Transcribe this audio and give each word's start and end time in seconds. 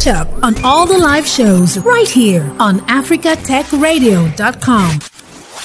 Catch 0.00 0.14
up 0.14 0.28
on 0.42 0.56
all 0.64 0.86
the 0.86 0.96
live 0.96 1.28
shows 1.28 1.76
right 1.80 2.08
here 2.08 2.50
on 2.58 2.78
africatechradio.com. 2.80 4.98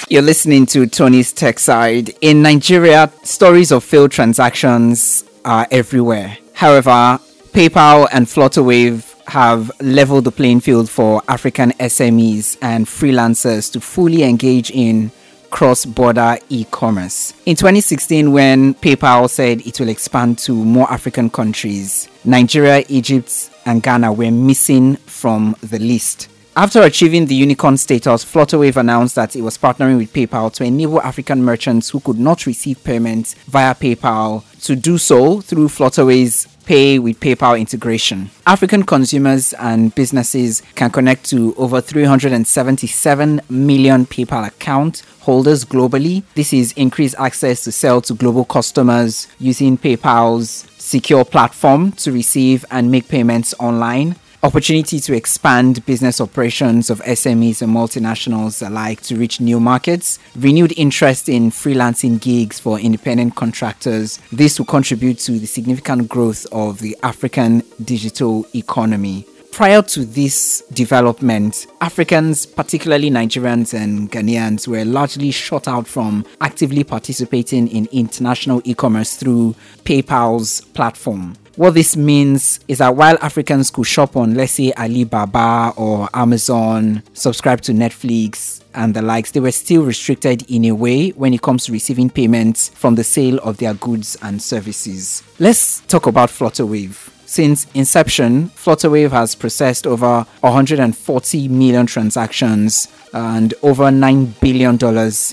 You're 0.10 0.22
listening 0.22 0.66
to 0.68 0.86
Tony's 0.88 1.32
Tech 1.32 1.58
Side. 1.58 2.10
In 2.20 2.42
Nigeria, 2.42 3.10
stories 3.24 3.72
of 3.72 3.86
failed 3.86 4.12
transactions 4.12 5.24
are 5.46 5.66
everywhere. 5.72 6.38
However, 6.54 7.18
PayPal 7.54 8.10
and 8.12 8.26
Flutterwave 8.26 9.06
have 9.30 9.72
leveled 9.80 10.26
the 10.26 10.34
playing 10.34 10.60
field 10.60 10.90
for 10.90 11.22
African 11.30 11.72
SMEs 11.72 12.58
and 12.62 12.86
freelancers 12.86 13.72
to 13.72 13.80
fully 13.80 14.24
engage 14.24 14.70
in 14.70 15.12
cross 15.50 15.86
border 15.86 16.38
e 16.50 16.66
commerce. 16.72 17.34
In 17.46 17.56
2016, 17.56 18.34
when 18.34 18.74
PayPal 18.74 19.30
said 19.30 19.66
it 19.66 19.80
will 19.80 19.88
expand 19.88 20.40
to 20.40 20.52
more 20.52 20.92
African 20.92 21.30
countries, 21.30 22.10
Nigeria, 22.26 22.84
Egypt, 22.90 23.50
and 23.66 23.82
Ghana 23.82 24.14
were 24.14 24.32
missing 24.32 24.96
from 24.98 25.56
the 25.62 25.80
list. 25.80 26.30
After 26.58 26.82
achieving 26.84 27.26
the 27.26 27.36
unicorn 27.36 27.76
status, 27.76 28.24
Flutterwave 28.24 28.78
announced 28.78 29.16
that 29.16 29.36
it 29.36 29.42
was 29.42 29.58
partnering 29.58 29.98
with 29.98 30.14
PayPal 30.14 30.54
to 30.54 30.64
enable 30.64 31.02
African 31.02 31.44
merchants 31.44 31.90
who 31.90 32.00
could 32.00 32.18
not 32.18 32.46
receive 32.46 32.82
payments 32.84 33.34
via 33.48 33.76
PayPal 33.76 34.44
to 34.62 34.76
do 34.78 34.98
so 34.98 35.42
through 35.42 35.68
Flutterwave's 35.68 36.48
Pay 36.66 36.98
with 36.98 37.20
PayPal 37.20 37.60
integration. 37.60 38.32
African 38.48 38.82
consumers 38.84 39.54
and 39.54 39.94
businesses 39.94 40.64
can 40.74 40.90
connect 40.90 41.26
to 41.26 41.54
over 41.58 41.80
377 41.80 43.42
million 43.50 44.08
PayPal 44.08 44.48
account 44.48 45.04
holders 45.20 45.64
globally. 45.64 46.24
This 46.34 46.54
is 46.54 46.72
increased 46.72 47.16
access 47.20 47.64
to 47.66 47.72
sell 47.72 48.02
to 48.02 48.16
global 48.16 48.46
customers 48.46 49.28
using 49.38 49.78
PayPal's 49.78 50.66
secure 50.86 51.26
platform 51.26 51.92
to 51.94 52.12
receive 52.12 52.64
and 52.70 52.92
make 52.92 53.08
payments 53.08 53.56
online 53.60 54.16
opportunity 54.44 55.00
to 55.00 55.16
expand 55.16 55.84
business 55.88 56.22
operations 56.22 56.92
of 56.92 57.02
SMEs 57.02 57.64
and 57.64 57.74
multinationals 57.74 58.66
alike 58.66 59.02
to 59.02 59.16
reach 59.16 59.42
new 59.42 59.60
markets, 59.60 60.20
renewed 60.36 60.72
interest 60.78 61.28
in 61.28 61.50
freelancing 61.50 62.22
gigs 62.22 62.60
for 62.60 62.80
independent 62.80 63.36
contractors. 63.36 64.20
This 64.32 64.60
will 64.60 64.68
contribute 64.68 65.18
to 65.22 65.40
the 65.40 65.48
significant 65.48 66.10
growth 66.10 66.46
of 66.52 66.78
the 66.80 66.96
African 67.02 67.64
digital 67.84 68.46
economy. 68.54 69.26
Prior 69.56 69.82
to 69.84 70.04
this 70.04 70.64
development, 70.74 71.68
Africans, 71.80 72.46
particularly 72.46 73.10
Nigerians 73.10 73.74
and 73.74 74.12
Ghanaians, 74.12 74.68
were 74.68 74.84
largely 74.84 75.32
shut 75.32 75.70
out 75.70 75.88
from 75.88 76.26
actively 76.42 76.84
participating 76.84 77.70
in 77.70 77.88
international 77.94 78.62
e 78.66 78.74
commerce 78.74 79.16
through 79.16 79.56
PayPal's 79.86 80.60
platform. 80.60 81.38
What 81.56 81.74
this 81.74 81.96
means 81.96 82.60
is 82.68 82.80
that 82.80 82.98
while 82.98 83.18
Africans 83.22 83.72
could 83.72 83.88
shop 83.88 84.18
on, 84.18 84.34
let's 84.34 84.52
say, 84.52 84.74
Alibaba 84.74 85.72
or 85.78 86.10
Amazon, 86.14 87.02
subscribe 87.14 87.62
to 87.62 87.72
Netflix 87.72 88.62
and 88.74 88.94
the 88.94 89.02
likes, 89.02 89.32
they 89.32 89.40
were 89.40 89.52
still 89.52 89.84
restricted 89.84 90.44
in 90.52 90.66
a 90.66 90.74
way 90.74 91.12
when 91.12 91.34
it 91.34 91.42
comes 91.42 91.64
to 91.68 91.72
receiving 91.72 92.10
payments 92.10 92.68
from 92.68 92.96
the 92.96 93.06
sale 93.06 93.38
of 93.38 93.56
their 93.56 93.76
goods 93.76 94.18
and 94.22 94.44
services. 94.44 95.24
Let's 95.40 95.80
talk 95.80 96.08
about 96.08 96.28
Flutterwave. 96.28 97.15
Since 97.36 97.68
inception, 97.74 98.48
Flutterwave 98.52 99.12
has 99.12 99.36
processed 99.36 99.86
over 99.86 100.26
140 100.40 101.48
million 101.50 101.86
transactions 101.86 102.88
and 103.12 103.54
over 103.62 103.84
$9 103.92 104.40
billion 104.40 104.78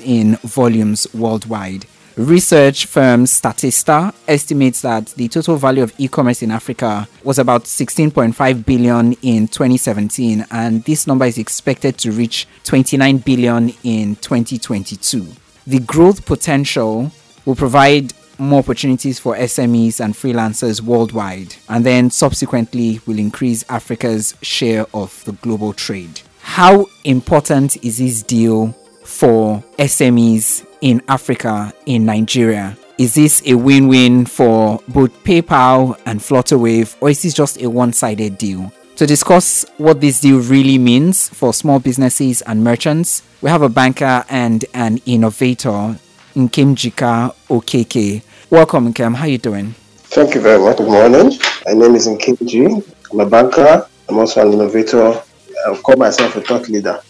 in 0.04 0.34
volumes 0.38 1.06
worldwide. 1.14 1.86
Research 2.16 2.86
firm 2.86 3.24
Statista 3.24 4.12
estimates 4.26 4.80
that 4.80 5.10
the 5.10 5.28
total 5.28 5.54
value 5.54 5.84
of 5.84 5.94
e-commerce 5.96 6.42
in 6.42 6.50
Africa 6.50 7.06
was 7.22 7.38
about 7.38 7.66
16.5 7.66 8.66
billion 8.66 9.12
in 9.22 9.46
2017 9.46 10.44
and 10.50 10.82
this 10.82 11.06
number 11.06 11.26
is 11.26 11.38
expected 11.38 11.98
to 11.98 12.10
reach 12.10 12.48
29 12.64 13.18
billion 13.18 13.68
in 13.84 14.16
2022. 14.16 15.28
The 15.68 15.78
growth 15.78 16.26
potential 16.26 17.12
will 17.44 17.54
provide 17.54 18.12
more 18.42 18.58
opportunities 18.58 19.18
for 19.18 19.36
SMEs 19.36 20.00
and 20.04 20.14
freelancers 20.14 20.80
worldwide 20.80 21.54
and 21.68 21.86
then 21.86 22.10
subsequently 22.10 23.00
will 23.06 23.18
increase 23.18 23.64
Africa's 23.68 24.34
share 24.42 24.86
of 24.92 25.24
the 25.24 25.32
global 25.32 25.72
trade. 25.72 26.20
How 26.40 26.86
important 27.04 27.82
is 27.84 27.98
this 27.98 28.22
deal 28.22 28.72
for 29.04 29.62
SMEs 29.78 30.66
in 30.80 31.02
Africa, 31.08 31.72
in 31.86 32.04
Nigeria? 32.04 32.76
Is 32.98 33.14
this 33.14 33.42
a 33.46 33.54
win 33.54 33.88
win 33.88 34.26
for 34.26 34.80
both 34.88 35.10
PayPal 35.24 35.98
and 36.04 36.20
Flutterwave, 36.20 36.96
or 37.00 37.10
is 37.10 37.22
this 37.22 37.34
just 37.34 37.62
a 37.62 37.70
one 37.70 37.92
sided 37.92 38.38
deal? 38.38 38.72
To 38.96 39.06
discuss 39.06 39.64
what 39.78 40.00
this 40.00 40.20
deal 40.20 40.40
really 40.40 40.78
means 40.78 41.28
for 41.28 41.54
small 41.54 41.80
businesses 41.80 42.42
and 42.42 42.62
merchants, 42.62 43.22
we 43.40 43.50
have 43.50 43.62
a 43.62 43.68
banker 43.68 44.24
and 44.28 44.64
an 44.74 44.98
innovator, 45.06 45.96
Nkemjika 46.36 47.34
Okeke. 47.48 48.22
Welcome, 48.52 48.92
Nkem. 48.92 49.14
How 49.14 49.24
are 49.24 49.28
you 49.28 49.38
doing? 49.38 49.74
Thank 50.12 50.34
you 50.34 50.42
very 50.42 50.62
much. 50.62 50.76
Good 50.76 50.86
morning. 50.86 51.38
My 51.64 51.72
name 51.72 51.94
is 51.94 52.06
Nkem 52.06 52.84
I'm 53.10 53.20
a 53.20 53.24
banker. 53.24 53.88
I'm 54.06 54.18
also 54.18 54.46
an 54.46 54.52
innovator. 54.52 55.22
I 55.66 55.74
call 55.82 55.96
myself 55.96 56.36
a 56.36 56.42
thought 56.42 56.68
leader. 56.68 57.00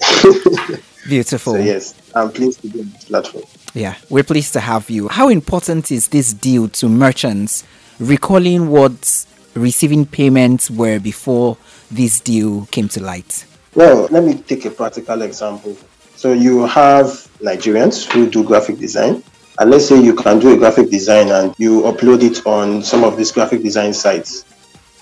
Beautiful. 1.09 1.55
So, 1.55 1.59
yes, 1.59 2.01
I'm 2.15 2.31
pleased 2.31 2.61
to 2.63 2.69
be 2.69 2.83
on 2.83 2.91
this 2.93 3.07
platform. 3.07 3.43
Yeah, 3.75 3.97
we're 4.09 4.23
pleased 4.23 4.53
to 4.53 4.61
have 4.61 4.89
you. 4.89 5.09
How 5.09 5.31
important 5.31 5.91
is 5.91 6.07
this 6.07 6.33
deal 6.33 6.69
to 6.69 6.89
merchants, 6.89 7.65
recalling 7.99 8.69
what 8.69 9.27
receiving 9.55 10.07
payments 10.07 10.71
were 10.71 11.01
before 11.01 11.57
this 11.91 12.21
deal 12.21 12.67
came 12.67 12.87
to 12.91 13.03
light? 13.03 13.45
Well, 13.75 14.07
let 14.13 14.23
me 14.23 14.35
take 14.35 14.65
a 14.65 14.71
practical 14.71 15.23
example. 15.23 15.77
So 16.15 16.35
you 16.35 16.67
have 16.67 17.07
Nigerians 17.41 18.09
who 18.13 18.31
do 18.31 18.45
graphic 18.45 18.79
design, 18.79 19.25
and 19.59 19.71
let's 19.71 19.87
say 19.87 20.01
you 20.01 20.15
can 20.15 20.39
do 20.39 20.55
a 20.55 20.57
graphic 20.57 20.91
design 20.91 21.29
and 21.31 21.55
you 21.59 21.83
upload 21.83 22.23
it 22.23 22.45
on 22.47 22.83
some 22.83 23.05
of 23.05 23.17
these 23.17 23.33
graphic 23.33 23.63
design 23.63 23.93
sites. 23.93 24.45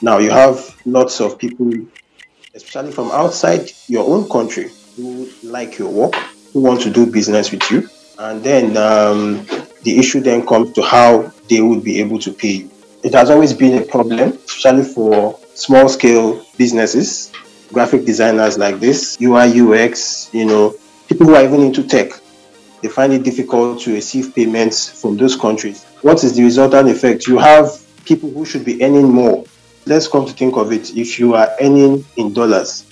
Now 0.03 0.19
you 0.19 0.31
have 0.31 0.77
lots 0.85 1.21
of 1.21 1.39
people, 1.39 1.73
especially 2.55 2.93
from 2.93 3.11
outside 3.11 3.71
your 3.87 4.07
own 4.09 4.29
country, 4.29 4.71
who 4.97 5.29
like 5.43 5.79
your 5.79 5.91
work, 5.91 6.15
who 6.53 6.61
want 6.63 6.81
to 6.83 6.91
do 6.91 7.07
business 7.07 7.51
with 7.53 7.71
you. 7.71 7.89
And 8.19 8.43
then 8.43 8.77
um, 8.77 9.47
the 9.83 9.99
issue 9.99 10.21
then 10.21 10.47
comes 10.47 10.73
to 10.73 10.83
how 10.83 11.33
they 11.49 11.61
would 11.61 11.85
be 11.85 12.01
able 12.01 12.19
to 12.21 12.33
pay 12.33 12.53
you. 12.53 12.71
It 13.03 13.15
has 13.15 13.31
always 13.31 13.55
been 13.55 13.81
a 13.83 13.87
problem, 13.87 14.33
especially 14.33 14.85
for 14.85 15.39
small 15.55 15.89
scale 15.89 16.45
businesses, 16.59 17.33
graphic 17.73 18.05
designers 18.05 18.59
like 18.59 18.81
this, 18.81 19.19
UI, 19.21 19.61
UX, 19.61 20.29
you 20.35 20.45
know, 20.45 20.75
people 21.09 21.27
who 21.27 21.35
are 21.35 21.45
even 21.45 21.63
into 21.63 21.83
tech. 21.87 22.11
They 22.83 22.89
find 22.89 23.13
it 23.13 23.23
difficult 23.23 23.81
to 23.83 23.93
receive 23.93 24.35
payments 24.35 25.01
from 25.01 25.17
those 25.17 25.37
countries. 25.37 25.85
What 26.03 26.25
is 26.25 26.35
the 26.37 26.43
resultant 26.43 26.89
effect? 26.89 27.27
You 27.27 27.39
have 27.39 27.83
people 28.05 28.31
who 28.31 28.45
should 28.45 28.65
be 28.65 28.83
earning 28.83 29.13
more. 29.13 29.45
Let's 29.87 30.09
come 30.09 30.27
to 30.27 30.33
think 30.33 30.57
of 30.57 30.73
it. 30.73 30.97
If 30.97 31.19
you 31.19 31.35
are 31.35 31.51
earning 31.61 32.05
in 32.17 32.33
dollars, 32.33 32.87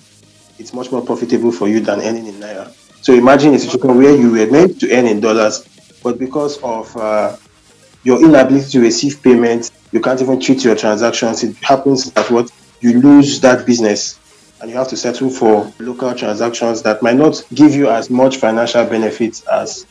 it's 0.58 0.72
much 0.74 0.90
more 0.90 1.02
profitable 1.02 1.52
for 1.52 1.68
you 1.68 1.80
than 1.80 2.00
earning 2.00 2.26
in 2.26 2.34
naira. 2.34 2.72
So 3.02 3.14
imagine 3.14 3.54
a 3.54 3.58
situation 3.58 3.96
where 3.96 4.16
you 4.16 4.30
were 4.32 4.50
meant 4.50 4.80
to 4.80 4.92
earn 4.92 5.06
in 5.06 5.20
dollars, 5.20 5.66
but 6.02 6.18
because 6.18 6.58
of 6.62 6.94
uh, 6.96 7.36
your 8.02 8.22
inability 8.22 8.68
to 8.70 8.80
receive 8.80 9.22
payments, 9.22 9.70
you 9.92 10.00
can't 10.00 10.20
even 10.20 10.40
treat 10.40 10.64
your 10.64 10.76
transactions. 10.76 11.42
It 11.44 11.56
happens 11.56 12.10
that 12.12 12.30
what 12.30 12.50
you 12.80 13.00
lose 13.00 13.40
that 13.40 13.66
business 13.66 14.17
and 14.60 14.70
you 14.70 14.76
have 14.76 14.88
to 14.88 14.96
settle 14.96 15.30
for 15.30 15.72
local 15.78 16.14
transactions 16.14 16.82
that 16.82 17.02
might 17.02 17.16
not 17.16 17.44
give 17.54 17.74
you 17.74 17.88
as 17.88 18.10
much 18.10 18.36
financial 18.36 18.84
benefits 18.84 19.42
as 19.46 19.84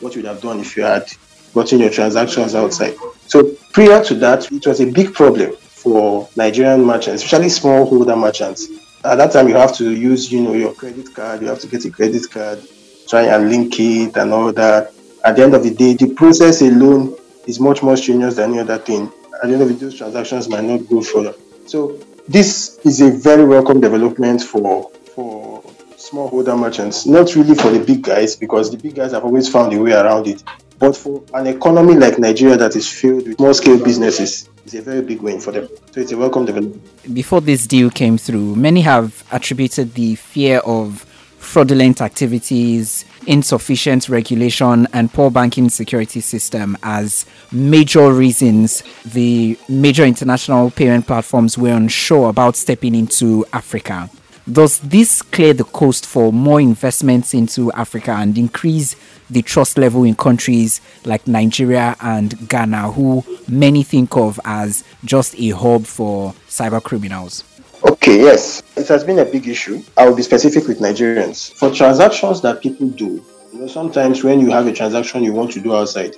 what 0.00 0.14
you 0.14 0.22
would 0.22 0.28
have 0.28 0.40
done 0.40 0.60
if 0.60 0.76
you 0.76 0.82
had 0.82 1.08
gotten 1.54 1.80
your 1.80 1.90
transactions 1.90 2.54
outside. 2.54 2.94
So 3.26 3.50
prior 3.72 4.02
to 4.04 4.14
that, 4.16 4.50
it 4.50 4.66
was 4.66 4.80
a 4.80 4.86
big 4.90 5.12
problem 5.12 5.54
for 5.56 6.28
Nigerian 6.36 6.84
merchants, 6.84 7.24
especially 7.24 7.48
smallholder 7.48 8.18
merchants. 8.18 8.68
At 9.04 9.16
that 9.16 9.32
time 9.32 9.48
you 9.48 9.54
have 9.54 9.74
to 9.76 9.90
use 9.90 10.30
you 10.30 10.42
know 10.42 10.52
your 10.52 10.74
credit 10.74 11.12
card. 11.14 11.40
You 11.42 11.48
have 11.48 11.58
to 11.60 11.66
get 11.66 11.84
a 11.84 11.90
credit 11.90 12.30
card 12.30 12.62
try 13.08 13.24
and 13.24 13.50
link 13.50 13.78
it 13.78 14.16
and 14.16 14.32
all 14.32 14.52
that. 14.52 14.92
At 15.24 15.36
the 15.36 15.42
end 15.42 15.54
of 15.54 15.62
the 15.62 15.74
day 15.74 15.94
the 15.94 16.14
process 16.14 16.62
alone 16.62 17.16
is 17.46 17.60
much 17.60 17.82
more 17.82 17.96
strenuous 17.96 18.36
than 18.36 18.50
any 18.50 18.60
other 18.60 18.78
thing. 18.78 19.12
At 19.42 19.48
the 19.48 19.54
end 19.54 19.62
of 19.62 19.68
the 19.68 19.74
day 19.74 19.80
those 19.80 19.98
transactions 19.98 20.48
might 20.48 20.64
not 20.64 20.88
go 20.88 21.02
further. 21.02 21.34
So 21.66 21.98
this 22.28 22.78
is 22.84 23.00
a 23.00 23.10
very 23.10 23.44
welcome 23.44 23.80
development 23.80 24.42
for 24.42 24.90
for 25.14 25.62
smallholder 25.96 26.58
merchants 26.58 27.06
not 27.06 27.34
really 27.34 27.54
for 27.54 27.70
the 27.70 27.80
big 27.84 28.02
guys 28.02 28.36
because 28.36 28.70
the 28.70 28.76
big 28.76 28.94
guys 28.94 29.12
have 29.12 29.24
always 29.24 29.48
found 29.48 29.72
a 29.72 29.80
way 29.80 29.92
around 29.92 30.26
it 30.26 30.42
but 30.78 30.96
for 30.96 31.22
an 31.34 31.46
economy 31.46 31.94
like 31.94 32.18
nigeria 32.18 32.56
that 32.56 32.74
is 32.76 32.88
filled 32.88 33.26
with 33.26 33.36
small 33.36 33.54
scale 33.54 33.82
businesses 33.82 34.48
it's 34.64 34.74
a 34.74 34.82
very 34.82 35.02
big 35.02 35.20
win 35.20 35.40
for 35.40 35.50
them. 35.50 35.68
So 35.90 36.00
it's 36.00 36.12
a 36.12 36.16
welcome 36.16 36.44
development. 36.44 37.14
Before 37.14 37.40
this 37.40 37.66
deal 37.66 37.90
came 37.90 38.16
through, 38.16 38.54
many 38.56 38.80
have 38.82 39.24
attributed 39.32 39.94
the 39.94 40.14
fear 40.14 40.58
of 40.58 41.00
fraudulent 41.38 42.00
activities, 42.00 43.04
insufficient 43.26 44.08
regulation, 44.08 44.86
and 44.92 45.12
poor 45.12 45.30
banking 45.30 45.68
security 45.68 46.20
system 46.20 46.76
as 46.82 47.26
major 47.50 48.12
reasons 48.12 48.82
the 49.04 49.58
major 49.68 50.04
international 50.04 50.70
payment 50.70 51.06
platforms 51.06 51.56
were 51.56 51.72
unsure 51.72 52.28
about 52.28 52.56
stepping 52.56 52.94
into 52.94 53.44
Africa. 53.52 54.10
Does 54.50 54.80
this 54.80 55.22
clear 55.22 55.54
the 55.54 55.62
coast 55.62 56.04
for 56.04 56.32
more 56.32 56.60
investments 56.60 57.32
into 57.32 57.70
Africa 57.72 58.10
and 58.12 58.36
increase 58.36 58.96
the 59.30 59.40
trust 59.40 59.78
level 59.78 60.02
in 60.02 60.16
countries 60.16 60.80
like 61.04 61.28
Nigeria 61.28 61.96
and 62.00 62.48
Ghana, 62.48 62.92
who 62.92 63.24
many 63.48 63.84
think 63.84 64.16
of 64.16 64.40
as 64.44 64.82
just 65.04 65.38
a 65.38 65.50
hub 65.50 65.86
for 65.86 66.32
cyber 66.48 66.82
criminals? 66.82 67.44
Okay, 67.84 68.20
yes, 68.20 68.62
it 68.76 68.86
has 68.88 69.04
been 69.04 69.18
a 69.18 69.24
big 69.24 69.48
issue. 69.48 69.82
I 69.96 70.08
will 70.08 70.16
be 70.16 70.22
specific 70.22 70.68
with 70.68 70.78
Nigerians. 70.78 71.52
For 71.54 71.70
transactions 71.70 72.40
that 72.42 72.62
people 72.62 72.88
do, 72.88 73.24
you 73.52 73.60
know, 73.60 73.66
sometimes 73.66 74.22
when 74.22 74.40
you 74.40 74.50
have 74.50 74.66
a 74.66 74.72
transaction 74.72 75.22
you 75.24 75.32
want 75.32 75.52
to 75.52 75.60
do 75.60 75.74
outside, 75.74 76.16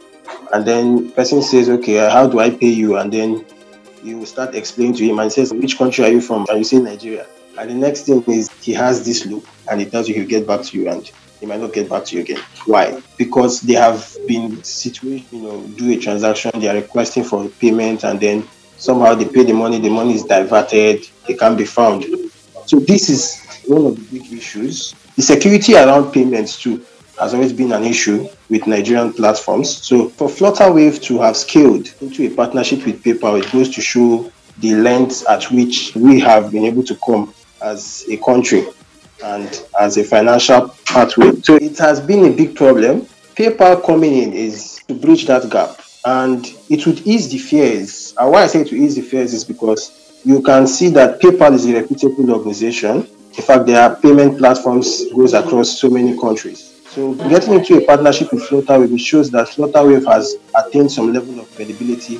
and 0.52 0.64
then 0.64 1.10
person 1.12 1.42
says, 1.42 1.68
"Okay, 1.68 1.94
how 1.94 2.26
do 2.26 2.38
I 2.38 2.50
pay 2.50 2.68
you?" 2.68 2.96
and 2.96 3.12
then 3.12 3.44
you 4.02 4.26
start 4.26 4.54
explaining 4.54 4.94
to 4.96 5.04
him 5.04 5.18
and 5.18 5.32
says, 5.32 5.52
"Which 5.52 5.78
country 5.78 6.04
are 6.04 6.10
you 6.10 6.20
from?" 6.20 6.46
and 6.48 6.58
you 6.58 6.64
say 6.64 6.78
Nigeria 6.78 7.26
and 7.58 7.70
the 7.70 7.74
next 7.74 8.02
thing 8.02 8.22
is 8.26 8.50
he 8.60 8.72
has 8.72 9.04
this 9.04 9.26
loop 9.26 9.46
and 9.70 9.80
he 9.80 9.86
tells 9.86 10.08
you 10.08 10.14
he'll 10.14 10.26
get 10.28 10.46
back 10.46 10.62
to 10.62 10.78
you 10.78 10.88
and 10.88 11.10
he 11.40 11.46
might 11.46 11.60
not 11.60 11.72
get 11.72 11.88
back 11.88 12.04
to 12.06 12.16
you 12.16 12.22
again. 12.22 12.40
Why? 12.66 13.00
Because 13.16 13.60
they 13.60 13.74
have 13.74 14.16
been 14.26 14.62
situated, 14.62 15.26
you 15.30 15.42
know, 15.42 15.60
do 15.76 15.92
a 15.92 15.96
transaction, 15.96 16.52
they 16.56 16.68
are 16.68 16.74
requesting 16.74 17.24
for 17.24 17.48
payment 17.48 18.04
and 18.04 18.18
then 18.18 18.48
somehow 18.78 19.14
they 19.14 19.24
pay 19.26 19.44
the 19.44 19.52
money, 19.52 19.78
the 19.78 19.90
money 19.90 20.14
is 20.14 20.24
diverted, 20.24 21.06
they 21.26 21.34
can't 21.34 21.56
be 21.58 21.64
found. 21.64 22.04
So 22.66 22.78
this 22.80 23.08
is 23.08 23.62
one 23.66 23.86
of 23.86 23.96
the 23.96 24.18
big 24.18 24.32
issues. 24.32 24.94
The 25.16 25.22
security 25.22 25.74
around 25.74 26.12
payments 26.12 26.60
too 26.60 26.84
has 27.18 27.34
always 27.34 27.52
been 27.52 27.72
an 27.72 27.84
issue 27.84 28.28
with 28.48 28.66
Nigerian 28.66 29.12
platforms. 29.12 29.76
So 29.76 30.08
for 30.10 30.28
Flutterwave 30.28 31.00
to 31.04 31.20
have 31.20 31.36
scaled 31.36 31.92
into 32.00 32.26
a 32.26 32.30
partnership 32.30 32.84
with 32.84 33.02
PayPal, 33.02 33.40
it 33.42 33.50
goes 33.52 33.68
to 33.74 33.80
show 33.80 34.30
the 34.58 34.74
length 34.74 35.24
at 35.28 35.44
which 35.50 35.94
we 35.94 36.20
have 36.20 36.50
been 36.50 36.64
able 36.64 36.82
to 36.84 36.96
come 37.04 37.32
as 37.62 38.04
a 38.08 38.16
country 38.18 38.66
and 39.24 39.62
as 39.80 39.96
a 39.96 40.04
financial 40.04 40.68
pathway. 40.86 41.32
So 41.42 41.56
it 41.56 41.78
has 41.78 42.00
been 42.00 42.24
a 42.26 42.30
big 42.30 42.56
problem. 42.56 43.06
PayPal 43.36 43.84
coming 43.84 44.14
in 44.14 44.32
is 44.32 44.80
to 44.88 44.94
bridge 44.94 45.26
that 45.26 45.48
gap 45.50 45.80
and 46.04 46.46
it 46.68 46.86
would 46.86 47.06
ease 47.06 47.30
the 47.30 47.38
fears. 47.38 48.03
And 48.18 48.30
why 48.30 48.42
I 48.44 48.46
say 48.46 48.64
to 48.64 48.76
ease 48.76 48.96
the 48.96 49.02
fears 49.02 49.32
is 49.32 49.44
because 49.44 50.20
you 50.24 50.40
can 50.42 50.66
see 50.66 50.88
that 50.90 51.20
PayPal 51.20 51.52
is 51.52 51.66
a 51.66 51.74
reputable 51.74 52.30
organization. 52.32 53.08
In 53.36 53.42
fact, 53.42 53.66
their 53.66 53.96
payment 53.96 54.38
platforms 54.38 55.10
goes 55.12 55.34
across 55.34 55.78
so 55.80 55.90
many 55.90 56.18
countries. 56.18 56.80
So 56.90 57.14
getting 57.14 57.54
into 57.54 57.76
a 57.78 57.84
partnership 57.84 58.32
with 58.32 58.44
Flutterwave 58.44 58.98
shows 59.00 59.30
that 59.32 59.48
Flutterwave 59.48 60.06
has 60.06 60.36
attained 60.54 60.92
some 60.92 61.12
level 61.12 61.40
of 61.40 61.52
credibility 61.56 62.16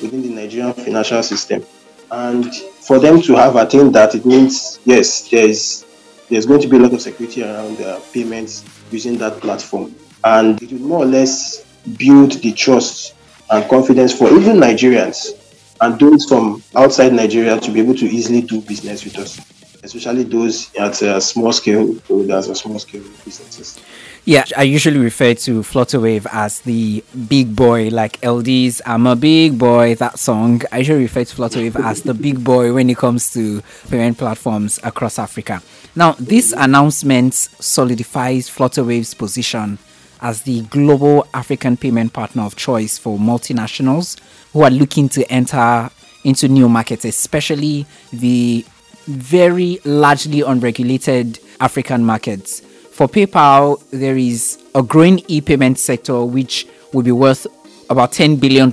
within 0.00 0.22
the 0.22 0.30
Nigerian 0.30 0.72
financial 0.72 1.22
system. 1.22 1.62
And 2.10 2.54
for 2.54 2.98
them 2.98 3.20
to 3.22 3.34
have 3.34 3.56
attained 3.56 3.94
that, 3.94 4.14
it 4.14 4.24
means 4.24 4.78
yes, 4.84 5.28
there's 5.28 5.84
there's 6.30 6.46
going 6.46 6.62
to 6.62 6.68
be 6.68 6.76
a 6.76 6.80
lot 6.80 6.94
of 6.94 7.02
security 7.02 7.42
around 7.42 7.80
uh, 7.82 8.00
payments 8.12 8.64
using 8.90 9.18
that 9.18 9.40
platform, 9.40 9.94
and 10.24 10.62
it 10.62 10.72
will 10.72 10.80
more 10.80 11.02
or 11.02 11.06
less 11.06 11.64
build 11.98 12.32
the 12.32 12.52
trust 12.52 13.14
and 13.50 13.68
confidence 13.68 14.12
for 14.16 14.28
even 14.28 14.56
Nigerians 14.56 15.40
and 15.80 15.98
those 15.98 16.24
from 16.26 16.62
outside 16.76 17.12
Nigeria 17.12 17.58
to 17.60 17.70
be 17.70 17.80
able 17.80 17.94
to 17.94 18.06
easily 18.06 18.42
do 18.42 18.60
business 18.60 19.04
with 19.04 19.18
us, 19.18 19.38
especially 19.82 20.22
those 20.24 20.74
at 20.76 21.02
uh, 21.02 21.20
small 21.20 21.52
scale 21.52 21.98
holders 22.00 22.48
or 22.48 22.54
small 22.54 22.78
scale 22.78 23.02
businesses. 23.24 23.80
Yeah, 24.26 24.44
I 24.56 24.62
usually 24.62 24.96
refer 24.98 25.34
to 25.34 25.60
Flutterwave 25.60 26.26
as 26.32 26.60
the 26.60 27.04
big 27.28 27.54
boy, 27.54 27.88
like 27.90 28.18
LD's 28.22 28.80
I'm 28.86 29.06
a 29.06 29.14
big 29.14 29.58
boy, 29.58 29.96
that 29.96 30.18
song. 30.18 30.62
I 30.72 30.78
usually 30.78 31.02
refer 31.02 31.24
to 31.24 31.36
Flutterwave 31.36 31.76
as 31.84 32.02
the 32.02 32.14
big 32.14 32.42
boy 32.42 32.72
when 32.72 32.88
it 32.88 32.96
comes 32.96 33.30
to 33.34 33.60
payment 33.90 34.16
platforms 34.16 34.80
across 34.82 35.18
Africa. 35.18 35.62
Now, 35.94 36.12
this 36.12 36.54
announcement 36.56 37.34
solidifies 37.34 38.48
Flutterwave's 38.48 39.12
position 39.12 39.78
as 40.24 40.42
the 40.42 40.62
global 40.62 41.26
African 41.34 41.76
payment 41.76 42.14
partner 42.14 42.42
of 42.42 42.56
choice 42.56 42.96
for 42.96 43.18
multinationals 43.18 44.18
who 44.54 44.62
are 44.62 44.70
looking 44.70 45.06
to 45.10 45.30
enter 45.30 45.90
into 46.24 46.48
new 46.48 46.66
markets, 46.66 47.04
especially 47.04 47.84
the 48.10 48.64
very 49.06 49.78
largely 49.84 50.40
unregulated 50.40 51.38
African 51.60 52.02
markets. 52.02 52.60
For 52.60 53.06
PayPal, 53.06 53.82
there 53.90 54.16
is 54.16 54.58
a 54.74 54.82
growing 54.82 55.22
e 55.28 55.42
payment 55.42 55.78
sector 55.78 56.24
which 56.24 56.66
will 56.94 57.02
be 57.02 57.12
worth 57.12 57.46
about 57.90 58.12
$10 58.12 58.40
billion 58.40 58.72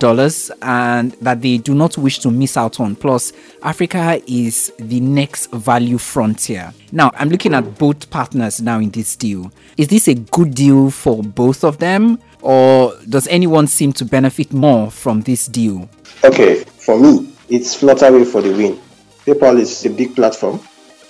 and 0.62 1.12
that 1.22 1.42
they 1.42 1.58
do 1.58 1.74
not 1.74 1.98
wish 1.98 2.20
to 2.20 2.32
miss 2.32 2.58
out 2.58 2.80
on. 2.80 2.96
Plus, 2.96 3.34
Africa 3.64 4.22
is 4.28 4.72
the 4.80 5.00
next 5.00 5.52
value 5.52 5.98
frontier. 5.98 6.74
Now, 6.92 7.12
I'm 7.16 7.30
looking 7.30 7.54
at 7.54 7.78
both 7.78 8.10
partners 8.10 8.62
now 8.62 8.80
in 8.80 8.90
this 8.92 9.16
deal. 9.16 9.52
Is 9.78 9.88
this 9.88 10.08
a 10.08 10.16
good 10.16 10.54
deal 10.54 10.90
for 10.90 11.22
both 11.24 11.64
of 11.64 11.78
them, 11.78 12.20
or 12.42 12.94
does 13.10 13.28
anyone 13.28 13.68
seem 13.68 13.94
to 13.94 14.06
benefit 14.06 14.54
more 14.54 14.92
from 14.92 15.22
this 15.22 15.48
deal? 15.48 15.90
Okay, 16.24 16.64
for 16.64 17.00
me, 17.00 17.34
it's 17.50 17.76
Flutterwave 17.80 18.32
for 18.32 18.42
the 18.42 18.52
win. 18.52 18.80
PayPal 19.26 19.60
is 19.60 19.86
a 19.86 19.90
big 19.90 20.16
platform 20.16 20.60